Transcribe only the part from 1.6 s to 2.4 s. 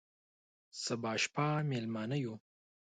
مېلمانه یو،